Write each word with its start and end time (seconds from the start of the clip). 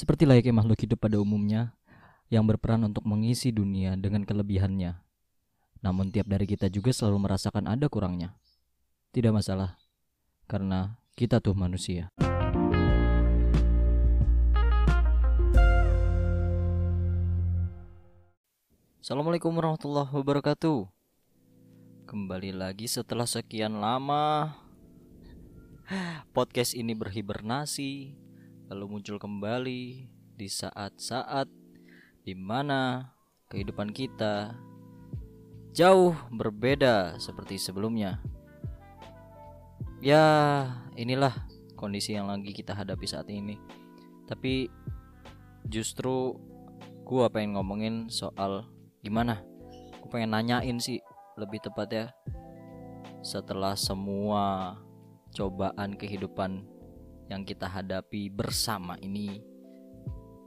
Seperti 0.00 0.24
layaknya 0.24 0.56
makhluk 0.56 0.80
hidup 0.80 0.96
pada 0.96 1.20
umumnya 1.20 1.76
yang 2.32 2.48
berperan 2.48 2.80
untuk 2.88 3.04
mengisi 3.04 3.52
dunia 3.52 4.00
dengan 4.00 4.24
kelebihannya. 4.24 4.96
Namun 5.84 6.08
tiap 6.08 6.24
dari 6.24 6.48
kita 6.48 6.72
juga 6.72 6.88
selalu 6.88 7.28
merasakan 7.28 7.68
ada 7.68 7.84
kurangnya. 7.92 8.32
Tidak 9.12 9.28
masalah, 9.28 9.76
karena 10.48 10.96
kita 11.20 11.44
tuh 11.44 11.52
manusia. 11.52 12.08
Assalamualaikum 19.04 19.52
warahmatullahi 19.52 20.08
wabarakatuh. 20.16 20.88
Kembali 22.08 22.56
lagi 22.56 22.88
setelah 22.88 23.28
sekian 23.28 23.84
lama 23.84 24.56
podcast 26.36 26.72
ini 26.72 26.96
berhibernasi, 26.96 28.16
lalu 28.70 28.86
muncul 28.86 29.18
kembali 29.18 30.06
di 30.38 30.46
saat-saat 30.46 31.50
di 32.22 32.38
mana 32.38 33.10
kehidupan 33.50 33.90
kita 33.90 34.54
jauh 35.74 36.14
berbeda 36.30 37.18
seperti 37.18 37.58
sebelumnya. 37.58 38.22
Ya, 39.98 40.22
inilah 40.94 41.34
kondisi 41.74 42.14
yang 42.14 42.30
lagi 42.30 42.54
kita 42.54 42.70
hadapi 42.70 43.10
saat 43.10 43.26
ini. 43.26 43.58
Tapi 44.30 44.70
justru 45.66 46.38
gua 47.02 47.26
pengen 47.26 47.58
ngomongin 47.58 48.06
soal 48.06 48.70
gimana? 49.02 49.42
Gue 49.98 50.14
pengen 50.14 50.30
nanyain 50.30 50.78
sih 50.78 51.02
lebih 51.34 51.58
tepat 51.58 51.88
ya. 51.90 52.06
Setelah 53.26 53.74
semua 53.74 54.78
cobaan 55.34 55.98
kehidupan 55.98 56.79
yang 57.30 57.46
kita 57.46 57.70
hadapi 57.70 58.26
bersama 58.26 58.98
ini 58.98 59.38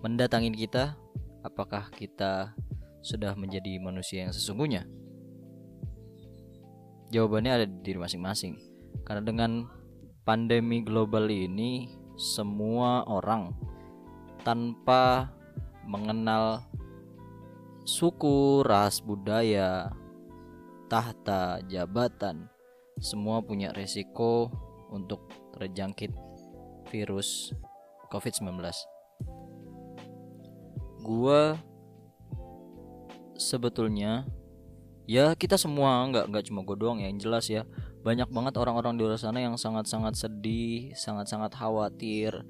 mendatangin 0.03 0.51
kita, 0.51 0.99
apakah 1.47 1.87
kita 1.95 2.51
sudah 2.99 3.39
menjadi 3.39 3.79
manusia 3.79 4.27
yang 4.27 4.35
sesungguhnya? 4.35 4.83
Jawabannya 7.15 7.51
ada 7.55 7.65
di 7.65 7.79
diri 7.79 8.03
masing-masing. 8.03 8.59
Karena 9.07 9.23
dengan 9.23 9.51
pandemi 10.27 10.83
global 10.83 11.31
ini 11.31 11.87
semua 12.19 13.07
orang 13.07 13.55
tanpa 14.43 15.31
mengenal 15.87 16.67
suku, 17.87 18.63
ras, 18.67 18.99
budaya, 18.99 19.87
tahta, 20.91 21.63
jabatan, 21.71 22.51
semua 22.99 23.39
punya 23.39 23.71
resiko 23.71 24.51
untuk 24.91 25.31
terjangkit 25.55 26.11
virus 26.93 27.49
COVID-19. 28.13 28.61
Gua 31.01 31.57
sebetulnya 33.33 34.29
ya 35.03 35.35
kita 35.35 35.59
semua 35.59 36.05
nggak 36.07 36.31
nggak 36.31 36.43
cuma 36.47 36.63
gue 36.63 36.77
doang 36.79 37.01
ya 37.03 37.11
yang 37.11 37.19
jelas 37.19 37.51
ya 37.51 37.67
banyak 38.03 38.29
banget 38.31 38.55
orang-orang 38.55 38.95
di 38.95 39.03
luar 39.03 39.19
sana 39.19 39.43
yang 39.43 39.59
sangat-sangat 39.59 40.15
sedih 40.15 40.95
sangat-sangat 40.95 41.51
khawatir 41.51 42.45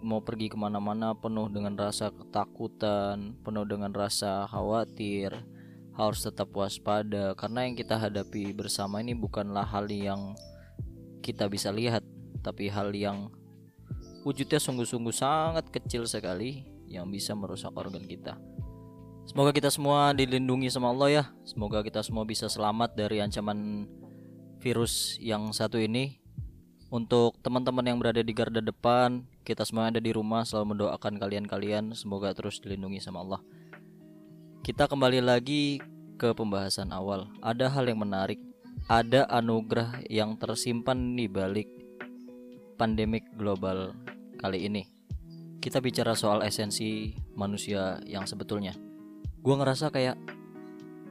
mau 0.00 0.22
pergi 0.22 0.48
ke 0.48 0.56
mana-mana 0.56 1.12
penuh 1.12 1.50
dengan 1.50 1.76
rasa 1.76 2.08
ketakutan 2.14 3.36
penuh 3.42 3.66
dengan 3.68 3.92
rasa 3.92 4.48
khawatir 4.48 5.34
harus 5.98 6.22
tetap 6.22 6.54
waspada 6.54 7.34
karena 7.34 7.66
yang 7.66 7.74
kita 7.74 7.98
hadapi 7.98 8.54
bersama 8.54 9.02
ini 9.02 9.18
bukanlah 9.18 9.66
hal 9.66 9.90
yang 9.90 10.38
kita 11.20 11.50
bisa 11.50 11.74
lihat 11.74 12.06
tapi 12.40 12.70
hal 12.70 12.94
yang 12.94 13.28
wujudnya 14.28 14.60
sungguh-sungguh 14.60 15.14
sangat 15.16 15.72
kecil 15.72 16.04
sekali 16.04 16.68
yang 16.84 17.08
bisa 17.08 17.32
merusak 17.32 17.72
organ 17.72 18.04
kita 18.04 18.36
Semoga 19.28 19.52
kita 19.52 19.68
semua 19.68 20.16
dilindungi 20.16 20.72
sama 20.72 20.88
Allah 20.88 21.08
ya. 21.12 21.24
Semoga 21.44 21.84
kita 21.84 22.00
semua 22.00 22.24
bisa 22.24 22.48
selamat 22.48 22.96
dari 22.96 23.20
ancaman 23.20 23.84
virus 24.56 25.20
yang 25.20 25.52
satu 25.52 25.76
ini. 25.76 26.16
Untuk 26.88 27.36
teman-teman 27.44 27.84
yang 27.84 28.00
berada 28.00 28.24
di 28.24 28.32
garda 28.32 28.64
depan, 28.64 29.28
kita 29.44 29.68
semua 29.68 29.92
ada 29.92 30.00
di 30.00 30.16
rumah 30.16 30.48
selalu 30.48 30.72
mendoakan 30.72 31.20
kalian-kalian 31.20 31.92
semoga 31.92 32.32
terus 32.32 32.56
dilindungi 32.64 33.04
sama 33.04 33.20
Allah. 33.20 33.44
Kita 34.64 34.88
kembali 34.88 35.20
lagi 35.20 35.76
ke 36.16 36.32
pembahasan 36.32 36.88
awal. 36.88 37.28
Ada 37.44 37.68
hal 37.68 37.84
yang 37.84 38.00
menarik, 38.00 38.40
ada 38.88 39.28
anugerah 39.28 40.08
yang 40.08 40.40
tersimpan 40.40 41.12
di 41.12 41.28
balik 41.28 41.68
pandemik 42.80 43.28
global 43.36 43.92
kali 44.38 44.70
ini. 44.70 44.86
Kita 45.58 45.82
bicara 45.82 46.14
soal 46.14 46.46
esensi 46.46 47.12
manusia 47.34 47.98
yang 48.06 48.24
sebetulnya. 48.24 48.78
Gue 49.42 49.54
ngerasa 49.58 49.90
kayak 49.90 50.16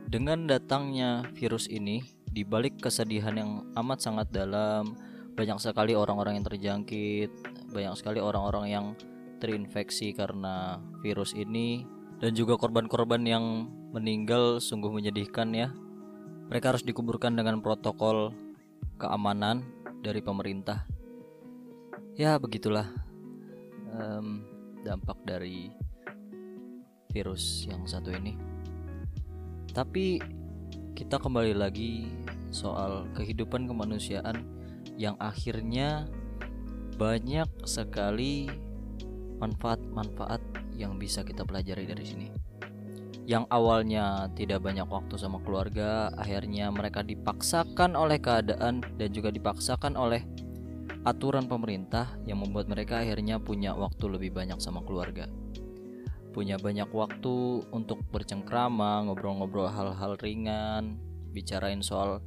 dengan 0.07 0.47
datangnya 0.47 1.27
virus 1.35 1.67
ini 1.67 1.99
dibalik 2.31 2.79
kesedihan 2.79 3.35
yang 3.35 3.51
amat 3.75 3.99
sangat 3.99 4.31
dalam 4.31 4.95
banyak 5.35 5.59
sekali 5.59 5.93
orang-orang 5.93 6.39
yang 6.39 6.47
terjangkit 6.47 7.29
banyak 7.69 7.93
sekali 7.99 8.23
orang-orang 8.23 8.65
yang 8.71 8.85
terinfeksi 9.37 10.15
karena 10.15 10.81
virus 11.03 11.35
ini 11.35 11.85
dan 12.17 12.33
juga 12.33 12.57
korban-korban 12.57 13.21
yang 13.21 13.69
meninggal 13.93 14.57
sungguh 14.57 14.89
menyedihkan 14.89 15.53
ya. 15.53 15.69
Mereka 16.47 16.73
harus 16.73 16.83
dikuburkan 16.87 17.35
dengan 17.35 17.59
protokol 17.59 18.31
keamanan 18.97 19.67
dari 20.01 20.23
pemerintah. 20.23 20.87
Ya 22.17 22.39
begitulah 22.41 22.89
um, 23.93 24.43
dampak 24.83 25.17
dari 25.23 25.71
virus 27.11 27.65
yang 27.67 27.83
satu 27.87 28.13
ini. 28.13 28.37
Tapi 29.71 30.21
kita 30.97 31.21
kembali 31.21 31.53
lagi 31.53 32.09
soal 32.49 33.05
kehidupan 33.13 33.69
kemanusiaan 33.69 34.41
yang 34.97 35.13
akhirnya 35.21 36.09
banyak 36.97 37.45
sekali 37.69 38.49
manfaat-manfaat 39.37 40.41
yang 40.73 40.97
bisa 40.97 41.21
kita 41.21 41.45
pelajari 41.45 41.85
dari 41.85 42.05
sini. 42.05 42.27
Yang 43.27 43.43
awalnya 43.51 44.31
tidak 44.33 44.63
banyak 44.63 44.87
waktu 44.87 45.19
sama 45.19 45.37
keluarga, 45.43 46.09
akhirnya 46.15 46.71
mereka 46.71 47.03
dipaksakan 47.03 47.93
oleh 47.93 48.17
keadaan 48.17 48.81
dan 48.95 49.09
juga 49.11 49.29
dipaksakan 49.29 49.99
oleh 49.99 50.23
aturan 51.07 51.47
pemerintah 51.47 52.19
yang 52.27 52.43
membuat 52.43 52.67
mereka 52.67 52.99
akhirnya 52.99 53.39
punya 53.39 53.71
waktu 53.71 54.11
lebih 54.11 54.35
banyak 54.35 54.59
sama 54.59 54.83
keluarga 54.83 55.31
punya 56.37 56.53
banyak 56.61 56.93
waktu 56.93 57.65
untuk 57.73 58.05
bercengkrama, 58.13 59.09
ngobrol-ngobrol 59.09 59.73
hal-hal 59.73 60.13
ringan, 60.21 61.01
bicarain 61.33 61.81
soal 61.81 62.21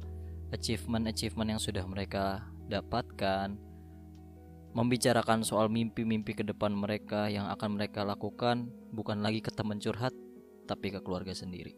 achievement-achievement 0.51 1.55
yang 1.55 1.61
sudah 1.63 1.87
mereka 1.87 2.43
dapatkan, 2.67 3.55
membicarakan 4.75 5.47
soal 5.47 5.71
mimpi-mimpi 5.71 6.35
ke 6.35 6.43
depan 6.43 6.75
mereka 6.75 7.31
yang 7.31 7.47
akan 7.55 7.79
mereka 7.79 8.03
lakukan 8.03 8.67
bukan 8.91 9.23
lagi 9.23 9.39
ke 9.39 9.51
teman 9.55 9.79
curhat, 9.79 10.11
tapi 10.67 10.91
ke 10.91 10.99
keluarga 10.99 11.31
sendiri. 11.31 11.71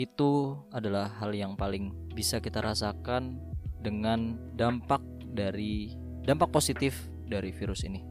Itu 0.00 0.56
adalah 0.72 1.12
hal 1.20 1.36
yang 1.36 1.52
paling 1.52 1.92
bisa 2.16 2.40
kita 2.40 2.64
rasakan 2.64 3.36
dengan 3.84 4.40
dampak 4.56 5.04
dari 5.30 5.94
dampak 6.26 6.50
positif 6.50 7.08
dari 7.26 7.54
virus 7.54 7.86
ini. 7.86 8.02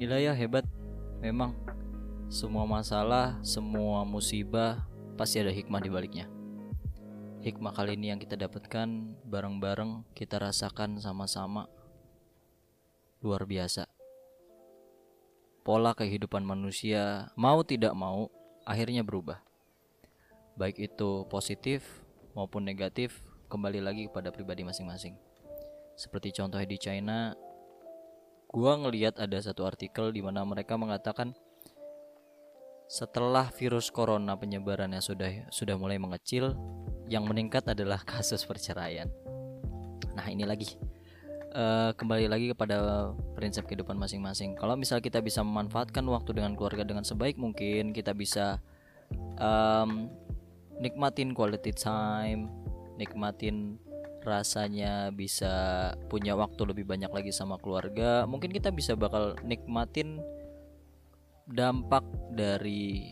Gila 0.00 0.18
ya 0.18 0.32
hebat 0.32 0.64
memang 1.20 1.54
semua 2.28 2.68
masalah, 2.68 3.40
semua 3.40 4.04
musibah 4.04 4.84
pasti 5.16 5.40
ada 5.40 5.52
hikmah 5.52 5.80
di 5.80 5.90
baliknya. 5.90 6.26
Hikmah 7.42 7.72
kali 7.72 7.94
ini 7.94 8.12
yang 8.12 8.20
kita 8.20 8.34
dapatkan 8.34 8.88
bareng-bareng 9.24 10.04
kita 10.12 10.42
rasakan 10.42 10.98
sama-sama 10.98 11.70
luar 13.22 13.46
biasa. 13.46 13.86
Pola 15.66 15.92
kehidupan 15.92 16.42
manusia 16.46 17.30
mau 17.36 17.60
tidak 17.62 17.92
mau 17.92 18.30
akhirnya 18.62 19.02
berubah. 19.02 19.42
Baik 20.58 20.90
itu 20.90 21.26
positif 21.30 22.02
maupun 22.34 22.66
negatif 22.66 23.22
kembali 23.48 23.80
lagi 23.82 24.02
kepada 24.10 24.30
pribadi 24.30 24.62
masing-masing. 24.66 25.27
Seperti 25.98 26.30
contohnya 26.30 26.68
di 26.70 26.78
China, 26.78 27.34
gua 28.46 28.78
ngeliat 28.78 29.18
ada 29.18 29.34
satu 29.42 29.66
artikel 29.66 30.14
di 30.14 30.22
mana 30.22 30.46
mereka 30.46 30.78
mengatakan 30.78 31.34
setelah 32.86 33.50
virus 33.50 33.90
corona 33.90 34.38
penyebarannya 34.38 35.02
sudah 35.02 35.50
sudah 35.50 35.74
mulai 35.74 35.98
mengecil, 35.98 36.54
yang 37.10 37.26
meningkat 37.26 37.66
adalah 37.66 37.98
kasus 38.14 38.46
perceraian. 38.46 39.10
Nah 40.14 40.26
ini 40.30 40.46
lagi 40.46 40.78
uh, 41.50 41.90
kembali 41.98 42.30
lagi 42.30 42.46
kepada 42.54 43.10
prinsip 43.34 43.66
kehidupan 43.66 43.98
masing-masing. 43.98 44.54
Kalau 44.54 44.78
misal 44.78 45.02
kita 45.02 45.18
bisa 45.18 45.42
memanfaatkan 45.42 46.06
waktu 46.06 46.38
dengan 46.38 46.54
keluarga 46.54 46.86
dengan 46.86 47.02
sebaik 47.02 47.34
mungkin, 47.42 47.90
kita 47.90 48.14
bisa 48.14 48.62
um, 49.42 50.06
nikmatin 50.78 51.34
quality 51.34 51.74
time, 51.74 52.46
nikmatin 52.96 53.82
rasanya 54.26 55.14
bisa 55.14 55.94
punya 56.10 56.34
waktu 56.34 56.62
lebih 56.66 56.84
banyak 56.84 57.10
lagi 57.10 57.30
sama 57.30 57.56
keluarga. 57.60 58.24
Mungkin 58.26 58.50
kita 58.50 58.74
bisa 58.74 58.98
bakal 58.98 59.38
nikmatin 59.46 60.20
dampak 61.48 62.04
dari 62.36 63.08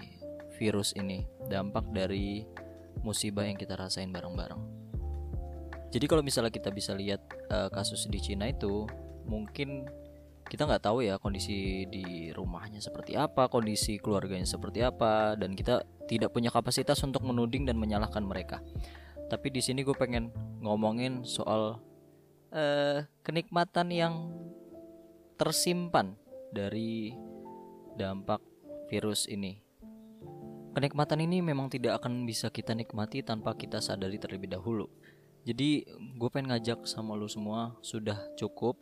virus 0.56 0.92
ini 0.96 1.24
dampak 1.48 1.88
dari 1.92 2.44
musibah 3.00 3.48
yang 3.48 3.56
kita 3.56 3.76
rasain 3.76 4.12
bareng-bareng 4.12 4.76
jadi 5.96 6.12
kalau 6.12 6.20
misalnya 6.20 6.52
kita 6.52 6.68
bisa 6.68 6.92
lihat 6.92 7.24
uh, 7.48 7.70
kasus 7.70 8.04
di 8.10 8.18
Cina 8.18 8.50
itu 8.50 8.84
mungkin 9.24 9.86
kita 10.46 10.68
nggak 10.68 10.84
tahu 10.84 11.02
ya 11.02 11.18
kondisi 11.18 11.88
di 11.90 12.30
rumahnya 12.30 12.78
seperti 12.78 13.18
apa, 13.18 13.50
kondisi 13.50 13.98
keluarganya 13.98 14.46
seperti 14.46 14.84
apa, 14.84 15.34
dan 15.34 15.58
kita 15.58 15.82
tidak 16.06 16.30
punya 16.30 16.54
kapasitas 16.54 17.02
untuk 17.02 17.26
menuding 17.26 17.66
dan 17.66 17.74
menyalahkan 17.74 18.22
mereka. 18.22 18.62
Tapi 19.26 19.50
di 19.50 19.58
sini 19.58 19.82
gue 19.82 19.94
pengen 19.94 20.30
ngomongin 20.62 21.26
soal 21.26 21.82
uh, 22.54 22.98
kenikmatan 23.26 23.90
yang 23.90 24.14
tersimpan 25.34 26.14
dari 26.54 27.12
dampak 27.98 28.38
virus 28.86 29.26
ini. 29.26 29.58
Kenikmatan 30.76 31.24
ini 31.24 31.40
memang 31.40 31.72
tidak 31.72 32.04
akan 32.04 32.28
bisa 32.28 32.52
kita 32.52 32.76
nikmati 32.76 33.24
tanpa 33.24 33.56
kita 33.56 33.80
sadari 33.80 34.20
terlebih 34.20 34.52
dahulu. 34.52 34.86
Jadi 35.46 35.86
gue 35.88 36.28
pengen 36.28 36.52
ngajak 36.52 36.84
sama 36.84 37.16
lu 37.16 37.30
semua 37.30 37.78
sudah 37.80 38.18
cukup 38.36 38.76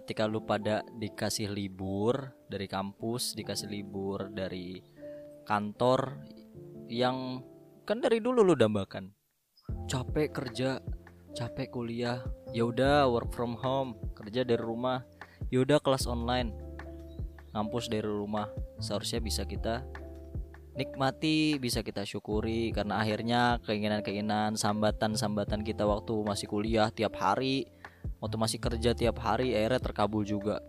ketika 0.00 0.26
lu 0.26 0.42
pada 0.42 0.82
dikasih 0.96 1.50
libur 1.50 2.34
dari 2.50 2.66
kampus, 2.66 3.34
dikasih 3.38 3.68
libur 3.70 4.30
dari 4.30 4.82
kantor 5.46 6.18
yang 6.90 7.42
kan 7.86 8.02
dari 8.02 8.18
dulu 8.18 8.42
lu 8.42 8.54
dambakan. 8.58 9.19
Capek 9.90 10.30
kerja, 10.30 10.78
capek 11.34 11.70
kuliah, 11.70 12.22
ya 12.54 12.66
udah 12.66 13.06
work 13.10 13.30
from 13.34 13.58
home, 13.58 13.98
kerja 14.14 14.42
dari 14.46 14.60
rumah, 14.60 15.02
ya 15.50 15.62
udah 15.62 15.78
kelas 15.82 16.06
online. 16.06 16.54
Ngampus 17.50 17.90
dari 17.90 18.06
rumah, 18.06 18.46
seharusnya 18.78 19.18
bisa 19.18 19.42
kita 19.42 19.82
nikmati, 20.78 21.58
bisa 21.58 21.82
kita 21.82 22.06
syukuri 22.06 22.70
karena 22.70 23.02
akhirnya 23.02 23.58
keinginan-keinginan, 23.66 24.54
sambatan-sambatan 24.54 25.66
kita 25.66 25.82
waktu 25.82 26.14
masih 26.22 26.46
kuliah 26.46 26.88
tiap 26.94 27.18
hari 27.18 27.66
waktu 28.20 28.36
masih 28.36 28.58
kerja 28.60 28.92
tiap 28.92 29.18
hari 29.20 29.56
akhirnya 29.56 29.80
terkabul 29.82 30.22
juga. 30.22 30.60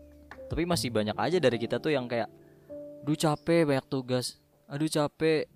Tapi 0.50 0.68
masih 0.68 0.92
banyak 0.92 1.15
aja 1.15 1.38
dari 1.39 1.56
kita 1.56 1.80
tuh 1.80 1.95
yang 1.95 2.09
kayak 2.09 2.27
aduh 3.06 3.15
capek 3.15 3.68
banyak 3.68 3.86
tugas. 3.88 4.39
Aduh 4.68 4.88
capek. 4.92 5.48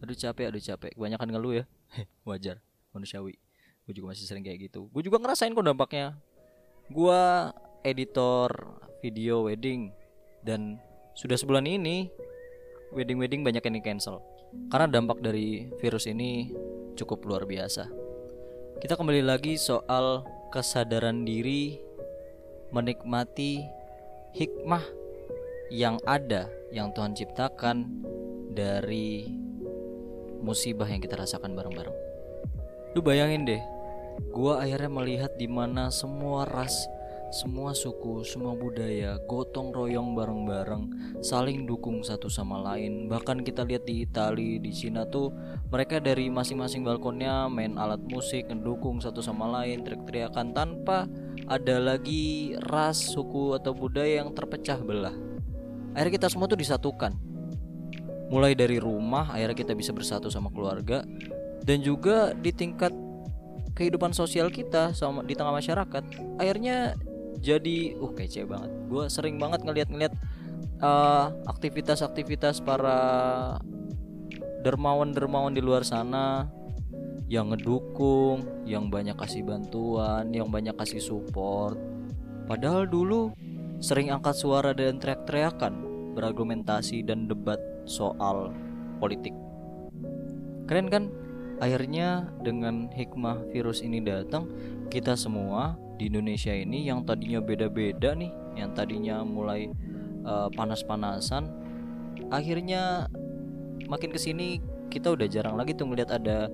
Aduh 0.00 0.16
capek 0.16 0.44
aduh 0.48 0.62
capek. 0.62 0.92
Kebanyakan 0.96 1.28
ngeluh 1.28 1.54
ya? 1.60 1.64
Wajar 2.28 2.71
manusiawi. 2.92 3.36
Gue 3.82 3.92
juga 3.96 4.14
masih 4.14 4.24
sering 4.28 4.46
kayak 4.46 4.70
gitu. 4.70 4.86
Gue 4.94 5.02
juga 5.02 5.18
ngerasain 5.18 5.50
kok 5.52 5.66
dampaknya. 5.66 6.14
Gue 6.86 7.20
editor 7.82 8.50
video 9.02 9.50
wedding 9.50 9.90
dan 10.46 10.78
sudah 11.18 11.34
sebulan 11.34 11.66
ini 11.66 12.06
wedding 12.94 13.18
wedding 13.18 13.42
banyak 13.42 13.64
yang 13.64 13.76
di 13.76 13.82
cancel. 13.82 14.22
Karena 14.68 14.86
dampak 14.86 15.24
dari 15.24 15.66
virus 15.80 16.06
ini 16.06 16.52
cukup 16.94 17.24
luar 17.24 17.48
biasa. 17.48 17.88
Kita 18.78 18.94
kembali 18.94 19.24
lagi 19.24 19.56
soal 19.56 20.22
kesadaran 20.52 21.24
diri 21.24 21.80
menikmati 22.72 23.64
hikmah 24.36 24.84
yang 25.72 25.96
ada 26.04 26.48
yang 26.68 26.92
Tuhan 26.92 27.16
ciptakan 27.16 28.04
dari 28.52 29.24
musibah 30.44 30.88
yang 30.88 31.00
kita 31.00 31.16
rasakan 31.16 31.56
bareng-bareng. 31.56 32.11
Lu 32.92 33.00
bayangin 33.00 33.48
deh, 33.48 33.62
gua 34.32 34.60
akhirnya 34.60 34.92
melihat 34.92 35.32
di 35.40 35.48
mana 35.48 35.88
semua 35.88 36.44
ras 36.44 36.84
semua 37.32 37.72
suku, 37.72 38.28
semua 38.28 38.52
budaya 38.52 39.16
gotong 39.24 39.72
royong 39.72 40.12
bareng-bareng, 40.12 41.16
saling 41.24 41.64
dukung 41.64 42.04
satu 42.04 42.28
sama 42.28 42.60
lain. 42.60 43.08
Bahkan 43.08 43.40
kita 43.40 43.64
lihat 43.64 43.88
di 43.88 44.04
Italia, 44.04 44.60
di 44.60 44.68
Cina 44.68 45.08
tuh 45.08 45.32
mereka 45.72 45.96
dari 45.96 46.28
masing-masing 46.28 46.84
balkonnya 46.84 47.48
main 47.48 47.80
alat 47.80 48.04
musik, 48.04 48.52
mendukung 48.52 49.00
satu 49.00 49.24
sama 49.24 49.48
lain, 49.48 49.80
teriak-teriakan 49.80 50.52
tanpa 50.52 51.08
ada 51.48 51.80
lagi 51.80 52.52
ras, 52.68 53.00
suku 53.00 53.56
atau 53.56 53.72
budaya 53.72 54.20
yang 54.20 54.36
terpecah 54.36 54.76
belah. 54.84 55.16
Akhirnya 55.96 56.20
kita 56.20 56.28
semua 56.28 56.52
tuh 56.52 56.60
disatukan. 56.60 57.16
Mulai 58.28 58.52
dari 58.52 58.76
rumah, 58.76 59.32
akhirnya 59.32 59.56
kita 59.56 59.72
bisa 59.72 59.96
bersatu 59.96 60.28
sama 60.28 60.52
keluarga 60.52 61.00
dan 61.62 61.78
juga 61.80 62.34
di 62.34 62.50
tingkat 62.50 62.90
kehidupan 63.72 64.12
sosial 64.12 64.52
kita 64.52 64.92
sama 64.92 65.24
di 65.24 65.32
tengah 65.32 65.54
masyarakat 65.54 66.02
akhirnya 66.36 66.94
jadi 67.42 67.96
uh 67.98 68.12
kece 68.12 68.44
banget 68.44 68.70
gue 68.86 69.04
sering 69.08 69.40
banget 69.40 69.64
ngeliat-ngeliat 69.64 70.12
uh, 70.82 71.32
aktivitas-aktivitas 71.48 72.60
para 72.60 72.98
dermawan-dermawan 74.62 75.54
di 75.54 75.62
luar 75.62 75.82
sana 75.82 76.46
yang 77.32 77.48
ngedukung, 77.48 78.44
yang 78.68 78.92
banyak 78.92 79.16
kasih 79.16 79.40
bantuan, 79.40 80.28
yang 80.36 80.52
banyak 80.52 80.76
kasih 80.76 81.00
support. 81.00 81.80
Padahal 82.44 82.84
dulu 82.84 83.32
sering 83.80 84.12
angkat 84.12 84.36
suara 84.36 84.76
dan 84.76 85.00
teriak-teriakan, 85.00 85.72
berargumentasi 86.12 87.00
dan 87.08 87.24
debat 87.24 87.56
soal 87.88 88.52
politik. 89.00 89.32
Keren 90.68 90.92
kan? 90.92 91.08
Akhirnya 91.58 92.30
dengan 92.40 92.88
hikmah 92.90 93.50
virus 93.52 93.84
ini 93.84 94.00
datang, 94.00 94.48
kita 94.88 95.18
semua 95.18 95.76
di 96.00 96.08
Indonesia 96.08 96.50
ini 96.50 96.88
yang 96.88 97.04
tadinya 97.06 97.38
beda-beda 97.38 98.16
nih, 98.16 98.32
yang 98.56 98.72
tadinya 98.74 99.22
mulai 99.22 99.70
uh, 100.26 100.48
panas-panasan, 100.52 101.48
akhirnya 102.32 103.06
makin 103.86 104.10
ke 104.10 104.18
sini 104.18 104.58
kita 104.88 105.12
udah 105.12 105.26
jarang 105.28 105.56
lagi 105.56 105.72
tuh 105.72 105.88
ngeliat 105.88 106.10
ada 106.12 106.50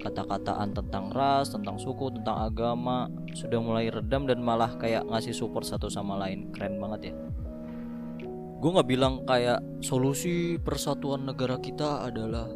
kata-kataan 0.00 0.74
tentang 0.74 1.12
ras, 1.14 1.52
tentang 1.52 1.76
suku, 1.78 2.10
tentang 2.12 2.48
agama 2.50 3.08
sudah 3.32 3.60
mulai 3.60 3.88
redam 3.88 4.26
dan 4.26 4.42
malah 4.42 4.74
kayak 4.76 5.06
ngasih 5.06 5.32
support 5.36 5.64
satu 5.64 5.88
sama 5.88 6.18
lain. 6.18 6.50
Keren 6.50 6.80
banget 6.80 7.12
ya. 7.12 7.14
Gue 8.58 8.70
nggak 8.72 8.88
bilang 8.88 9.14
kayak 9.28 9.60
solusi 9.84 10.56
persatuan 10.56 11.28
negara 11.28 11.60
kita 11.60 12.08
adalah 12.08 12.48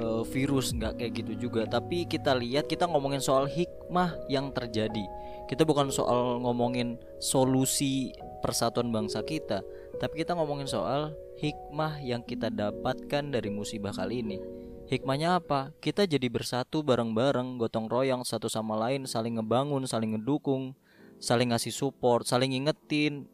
uh, 0.00 0.24
virus 0.24 0.72
nggak 0.72 0.96
kayak 0.96 1.12
gitu 1.20 1.32
juga. 1.48 1.68
Tapi 1.68 2.08
kita 2.08 2.32
lihat 2.32 2.66
kita 2.66 2.88
ngomongin 2.88 3.20
soal 3.20 3.44
hikmah 3.44 4.16
yang 4.32 4.50
terjadi. 4.50 5.04
Kita 5.46 5.68
bukan 5.68 5.92
soal 5.92 6.40
ngomongin 6.40 6.96
solusi 7.20 8.16
persatuan 8.40 8.88
bangsa 8.88 9.20
kita 9.20 9.60
tapi 10.00 10.24
kita 10.24 10.32
ngomongin 10.32 10.64
soal 10.64 11.12
hikmah 11.36 12.00
yang 12.00 12.24
kita 12.24 12.48
dapatkan 12.48 13.36
dari 13.36 13.52
musibah 13.52 13.92
kali 13.92 14.24
ini. 14.24 14.40
Hikmahnya 14.88 15.38
apa? 15.38 15.76
Kita 15.78 16.08
jadi 16.08 16.24
bersatu 16.32 16.80
bareng-bareng, 16.80 17.60
gotong 17.60 17.86
royong 17.86 18.24
satu 18.24 18.48
sama 18.48 18.80
lain, 18.80 19.04
saling 19.04 19.36
ngebangun, 19.36 19.84
saling 19.84 20.16
ngedukung, 20.16 20.72
saling 21.20 21.52
ngasih 21.52 21.70
support, 21.70 22.24
saling 22.24 22.56
ingetin, 22.56 23.28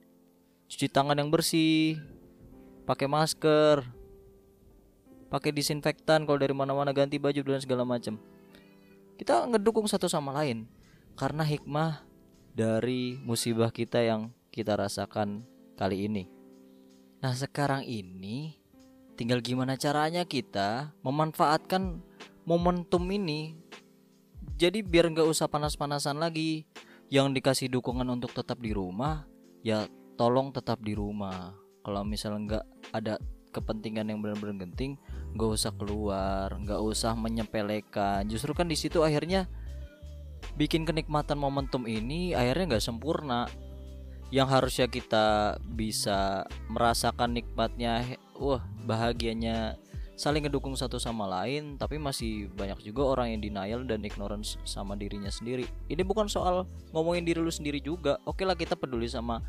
cuci 0.66 0.90
tangan 0.90 1.16
yang 1.16 1.30
bersih, 1.30 2.02
pakai 2.84 3.06
masker, 3.06 3.86
pakai 5.28 5.50
disinfektan 5.50 6.24
kalau 6.24 6.38
dari 6.38 6.54
mana-mana 6.54 6.94
ganti 6.94 7.18
baju 7.18 7.40
dan 7.42 7.60
segala 7.62 7.82
macam. 7.82 8.18
Kita 9.16 9.48
ngedukung 9.48 9.88
satu 9.88 10.06
sama 10.06 10.32
lain 10.36 10.68
karena 11.16 11.42
hikmah 11.42 12.04
dari 12.52 13.16
musibah 13.20 13.72
kita 13.72 14.04
yang 14.04 14.32
kita 14.52 14.76
rasakan 14.76 15.44
kali 15.76 16.08
ini. 16.08 16.24
Nah 17.20 17.32
sekarang 17.32 17.84
ini 17.84 18.56
tinggal 19.16 19.40
gimana 19.40 19.76
caranya 19.80 20.28
kita 20.28 20.92
memanfaatkan 21.00 22.00
momentum 22.44 23.04
ini. 23.08 23.56
Jadi 24.56 24.80
biar 24.80 25.12
nggak 25.12 25.28
usah 25.28 25.48
panas-panasan 25.48 26.16
lagi 26.16 26.64
yang 27.12 27.32
dikasih 27.36 27.68
dukungan 27.68 28.08
untuk 28.08 28.32
tetap 28.32 28.56
di 28.60 28.72
rumah 28.72 29.28
ya 29.60 29.84
tolong 30.14 30.54
tetap 30.54 30.80
di 30.80 30.96
rumah. 30.96 31.52
Kalau 31.84 32.02
misalnya 32.02 32.40
nggak 32.46 32.64
ada 32.94 33.14
kepentingan 33.56 34.12
yang 34.12 34.20
benar-benar 34.20 34.68
genting 34.68 35.00
nggak 35.32 35.50
usah 35.52 35.72
keluar 35.72 36.52
nggak 36.52 36.80
usah 36.80 37.16
menyepelekan. 37.16 38.28
Justru 38.28 38.52
kan 38.52 38.68
di 38.68 38.76
situ 38.76 39.00
akhirnya 39.00 39.48
bikin 40.60 40.84
kenikmatan 40.84 41.40
momentum 41.40 41.88
ini 41.88 42.36
akhirnya 42.36 42.76
nggak 42.76 42.84
sempurna. 42.84 43.48
Yang 44.28 44.48
harusnya 44.58 44.86
kita 44.90 45.26
bisa 45.62 46.42
merasakan 46.66 47.38
nikmatnya 47.38 48.18
wah 48.34 48.58
bahagianya 48.82 49.78
saling 50.16 50.48
ngedukung 50.48 50.72
satu 50.72 50.96
sama 50.96 51.28
lain 51.28 51.76
tapi 51.76 52.00
masih 52.00 52.48
banyak 52.56 52.80
juga 52.88 53.04
orang 53.04 53.36
yang 53.36 53.40
denial 53.44 53.80
dan 53.84 54.02
ignorance 54.02 54.58
sama 54.66 54.98
dirinya 54.98 55.30
sendiri. 55.30 55.68
Ini 55.86 56.02
bukan 56.02 56.26
soal 56.26 56.66
ngomongin 56.90 57.22
diri 57.22 57.38
lu 57.38 57.52
sendiri 57.52 57.78
juga. 57.78 58.18
Oke 58.26 58.42
lah 58.42 58.58
kita 58.58 58.74
peduli 58.74 59.06
sama 59.06 59.44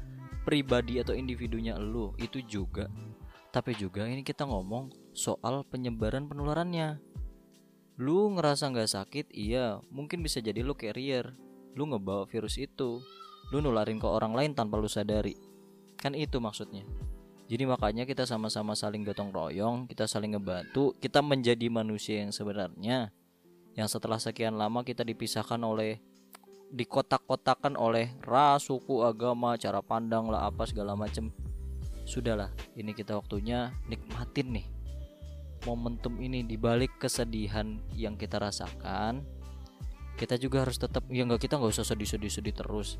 pribadi 0.48 1.00
atau 1.04 1.12
individunya 1.12 1.76
lu 1.76 2.16
itu 2.20 2.40
juga 2.48 2.88
tapi 3.58 3.74
juga 3.74 4.06
ini 4.06 4.22
kita 4.22 4.46
ngomong 4.46 4.94
soal 5.18 5.66
penyebaran 5.66 6.30
penularannya. 6.30 7.02
Lu 7.98 8.30
ngerasa 8.38 8.70
nggak 8.70 8.94
sakit, 8.94 9.26
iya, 9.34 9.82
mungkin 9.90 10.22
bisa 10.22 10.38
jadi 10.38 10.62
lu 10.62 10.78
carrier. 10.78 11.34
Lu 11.74 11.90
ngebawa 11.90 12.30
virus 12.30 12.62
itu. 12.62 13.02
Lu 13.50 13.58
nularin 13.58 13.98
ke 13.98 14.06
orang 14.06 14.38
lain 14.38 14.54
tanpa 14.54 14.78
lu 14.78 14.86
sadari. 14.86 15.34
Kan 15.98 16.14
itu 16.14 16.38
maksudnya. 16.38 16.86
Jadi 17.50 17.66
makanya 17.66 18.06
kita 18.06 18.30
sama-sama 18.30 18.78
saling 18.78 19.02
gotong 19.02 19.34
royong, 19.34 19.90
kita 19.90 20.06
saling 20.06 20.38
ngebantu, 20.38 20.94
kita 21.02 21.26
menjadi 21.26 21.66
manusia 21.74 22.22
yang 22.22 22.30
sebenarnya. 22.30 23.10
Yang 23.74 23.98
setelah 23.98 24.22
sekian 24.22 24.54
lama 24.54 24.86
kita 24.86 25.02
dipisahkan 25.02 25.58
oleh 25.66 25.98
dikotak-kotakan 26.70 27.74
oleh 27.74 28.14
ras, 28.22 28.70
suku, 28.70 29.02
agama, 29.02 29.58
cara 29.58 29.82
pandang 29.82 30.30
lah 30.30 30.46
apa 30.46 30.70
segala 30.70 30.94
macam. 30.94 31.34
Sudahlah, 32.08 32.56
ini 32.80 32.96
kita 32.96 33.20
waktunya 33.20 33.76
nikmatin 33.92 34.56
nih 34.56 34.68
momentum 35.68 36.16
ini 36.24 36.48
dibalik 36.48 36.96
kesedihan 36.96 37.84
yang 37.92 38.16
kita 38.16 38.40
rasakan. 38.40 39.28
Kita 40.16 40.40
juga 40.40 40.64
harus 40.66 40.80
tetap 40.80 41.04
ya 41.12 41.28
nggak 41.28 41.44
kita 41.44 41.60
nggak 41.60 41.76
usah 41.76 41.88
sedih-sedih 41.88 42.32
sedih 42.32 42.56
terus. 42.56 42.96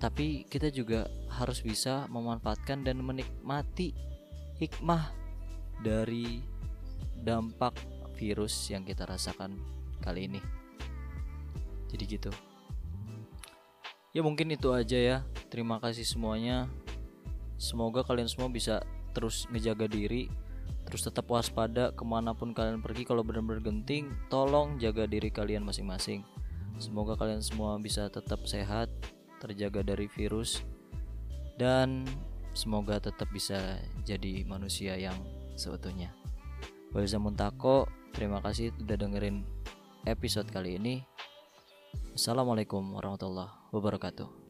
Tapi 0.00 0.48
kita 0.48 0.72
juga 0.72 1.10
harus 1.28 1.60
bisa 1.60 2.08
memanfaatkan 2.08 2.86
dan 2.86 3.04
menikmati 3.04 3.92
hikmah 4.56 5.12
dari 5.84 6.40
dampak 7.20 7.76
virus 8.16 8.72
yang 8.72 8.86
kita 8.86 9.04
rasakan 9.04 9.60
kali 10.00 10.30
ini. 10.30 10.40
Jadi 11.92 12.04
gitu. 12.08 12.32
Ya 14.16 14.24
mungkin 14.24 14.48
itu 14.48 14.72
aja 14.72 14.96
ya. 14.96 15.18
Terima 15.52 15.76
kasih 15.76 16.08
semuanya 16.08 16.72
semoga 17.60 18.00
kalian 18.00 18.24
semua 18.26 18.48
bisa 18.48 18.80
terus 19.12 19.44
ngejaga 19.52 19.84
diri 19.84 20.32
terus 20.88 21.04
tetap 21.04 21.28
waspada 21.28 21.92
ke 21.92 22.02
mana 22.02 22.32
pun 22.32 22.56
kalian 22.56 22.80
pergi. 22.80 23.04
Kalau 23.04 23.20
benar-benar 23.20 23.60
genting 23.60 24.10
tolong 24.32 24.80
jaga 24.80 25.04
diri 25.04 25.28
kalian 25.28 25.62
masing-masing. 25.62 26.24
Semoga 26.80 27.14
kalian 27.14 27.44
semua 27.44 27.76
bisa 27.76 28.08
tetap 28.08 28.48
sehat 28.48 28.88
terjaga 29.38 29.84
dari 29.84 30.08
virus 30.08 30.64
dan 31.60 32.08
semoga 32.56 32.96
tetap 32.96 33.28
bisa 33.28 33.76
jadi 34.08 34.42
manusia 34.48 34.96
yang 34.96 35.16
sebetulnya 35.60 36.12
Walzamun 36.96 37.36
Tako 37.36 37.84
terima 38.16 38.40
kasih 38.40 38.72
sudah 38.80 38.96
dengerin 38.96 39.44
episode 40.08 40.48
kali 40.48 40.80
ini. 40.80 41.04
Assalamualaikum 42.16 42.82
warahmatullahi 42.96 43.52
wabarakatuh 43.70 44.49